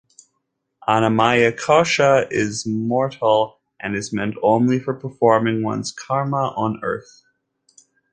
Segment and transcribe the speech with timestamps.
[0.87, 7.21] Annamaya Kosha, is mortal and is meant only for performing ones Karma on earth.